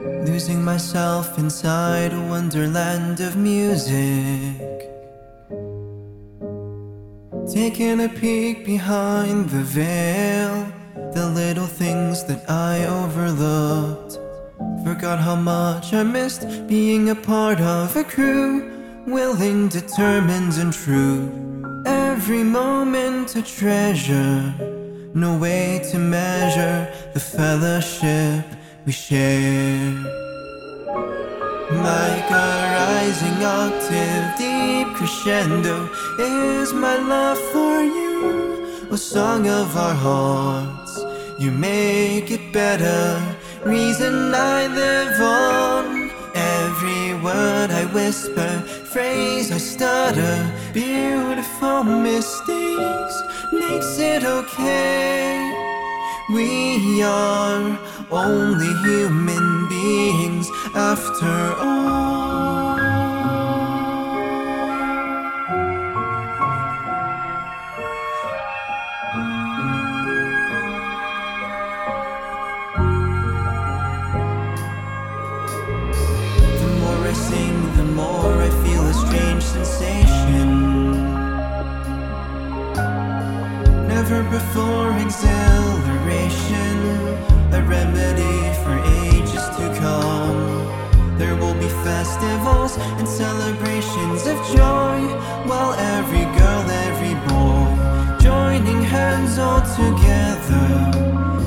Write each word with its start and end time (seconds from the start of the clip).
Losing 0.00 0.64
myself 0.64 1.38
inside 1.38 2.12
a 2.12 2.20
wonderland 2.20 3.20
of 3.20 3.36
music. 3.36 4.90
Taking 7.52 8.00
a 8.00 8.08
peek 8.08 8.64
behind 8.64 9.50
the 9.50 9.62
veil, 9.62 10.66
the 11.12 11.28
little 11.28 11.66
things 11.66 12.24
that 12.24 12.50
I 12.50 12.84
overlooked. 12.86 14.18
Forgot 14.84 15.20
how 15.20 15.36
much 15.36 15.94
I 15.94 16.02
missed 16.02 16.66
being 16.66 17.10
a 17.10 17.14
part 17.14 17.60
of 17.60 17.94
a 17.96 18.02
crew, 18.02 18.70
willing, 19.06 19.68
determined, 19.68 20.54
and 20.54 20.72
true. 20.72 21.30
Every 21.86 22.42
moment 22.42 23.36
a 23.36 23.42
treasure 23.42 24.73
no 25.14 25.38
way 25.38 25.80
to 25.90 25.98
measure 25.98 26.92
the 27.12 27.20
fellowship 27.20 28.44
we 28.84 28.90
share. 28.90 29.92
Like 31.70 32.28
a 32.30 32.50
rising 32.78 33.44
octave, 33.44 34.36
deep 34.36 34.88
crescendo 34.96 35.88
is 36.18 36.72
my 36.72 36.96
love 36.96 37.38
for 37.52 37.80
you. 37.80 38.88
A 38.90 38.98
song 38.98 39.46
of 39.48 39.76
our 39.76 39.94
hearts, 39.94 41.00
you 41.38 41.52
make 41.52 42.30
it 42.32 42.52
better. 42.52 43.22
Reason 43.64 44.34
I 44.34 44.66
live 44.66 45.20
on. 45.20 46.10
Every 46.34 47.14
word 47.22 47.70
I 47.70 47.84
whisper, 47.94 48.60
phrase 48.92 49.52
I 49.52 49.58
stutter, 49.58 50.52
beautiful 50.72 51.84
mistakes 52.76 53.22
makes 53.52 53.98
it 53.98 54.24
okay. 54.24 55.50
We 56.32 57.02
are 57.02 57.78
only 58.10 58.72
human 58.84 59.68
beings 59.68 60.48
after 60.74 61.54
all. 61.60 62.03
Never 84.06 84.22
before 84.24 84.90
exhilaration, 84.98 86.76
a 87.54 87.62
remedy 87.62 88.52
for 88.62 88.76
ages 89.08 89.44
to 89.56 89.74
come. 89.80 91.16
There 91.16 91.34
will 91.34 91.54
be 91.54 91.70
festivals 91.82 92.76
and 92.98 93.08
celebrations 93.08 94.26
of 94.26 94.36
joy, 94.54 95.08
while 95.48 95.72
every 95.96 96.26
girl, 96.38 96.64
every 96.84 97.14
boy, 97.30 98.18
joining 98.20 98.82
hands 98.82 99.38
all 99.38 99.62
together, 99.62 100.68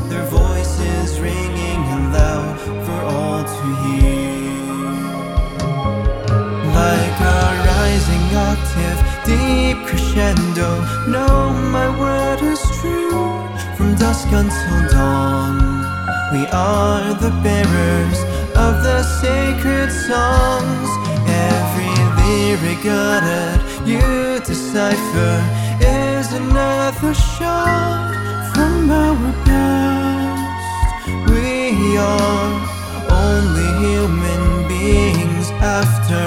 their 0.09 0.25
voices 0.25 1.19
ringing 1.19 1.56
the 17.19 17.31
bearers 17.41 18.19
of 18.55 18.83
the 18.83 19.01
sacred 19.21 19.89
songs. 19.91 20.89
Every 21.49 21.95
lyric 22.21 22.85
uttered, 22.85 23.61
you 23.87 24.39
decipher, 24.45 25.35
is 25.81 26.31
another 26.33 27.13
shot 27.13 28.13
from 28.53 28.89
our 28.91 29.33
past. 29.45 31.07
We 31.31 31.97
are 31.97 32.51
only 33.09 33.69
human 33.85 34.67
beings 34.67 35.49
after 35.79 36.26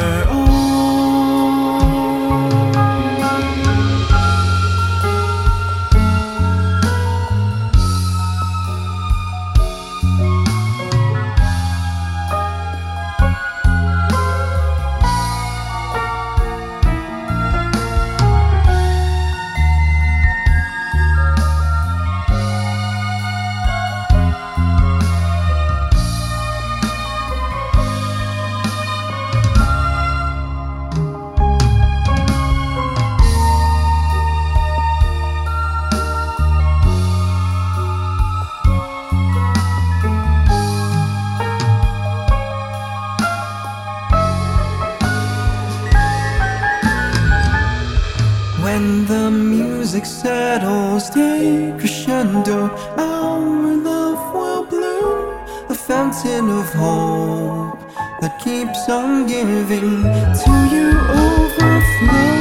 When 48.73 49.05
the 49.05 49.29
music 49.33 50.07
settles, 50.07 51.11
decrescendo, 51.11 52.71
our 52.97 53.75
love 53.89 54.23
will 54.33 54.65
bloom, 54.73 55.35
a 55.69 55.75
fountain 55.75 56.49
of 56.61 56.69
hope 56.75 57.81
that 58.21 58.39
keeps 58.39 58.89
on 58.89 59.27
giving 59.27 60.05
to 60.43 60.53
you 60.75 60.89
overflow. 61.27 62.39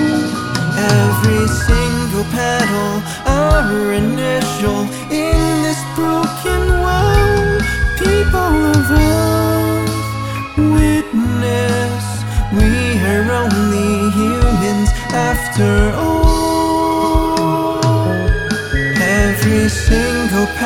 Every 1.01 1.45
single 1.65 2.25
petal, 2.35 2.93
our 3.25 3.93
initial 3.93 4.81
in 5.09 5.41
this 5.65 5.81
broken 5.97 6.61
world. 6.85 7.61
People 8.05 8.53
of 8.77 8.91
earth, 9.17 9.97
witness, 10.77 12.05
we 12.53 12.69
are 13.09 13.25
only 13.41 14.11
humans 14.19 14.89
after 15.31 15.73
all. 15.97 16.08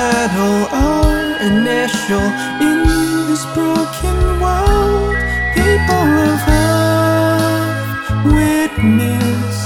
Petal, 0.04 0.68
our 0.86 1.18
initial 1.52 2.28
in 2.68 2.78
this 3.28 3.46
broken 3.58 4.18
world. 4.44 5.16
People 5.60 6.10
of 6.32 6.42
earth, 6.68 7.78
witness, 8.38 9.58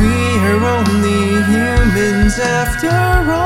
we 0.00 0.14
are 0.48 0.62
only 0.76 1.22
humans 1.52 2.34
after 2.38 2.96
all. 3.32 3.45